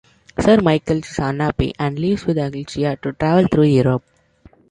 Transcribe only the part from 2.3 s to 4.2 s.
Alicia to travel through Europe.